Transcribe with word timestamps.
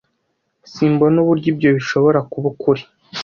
Simbona 0.71 1.17
uburyo 1.23 1.47
ibyo 1.53 1.69
bishobora 1.77 2.19
kuba 2.31 2.47
ukuri. 2.53 2.81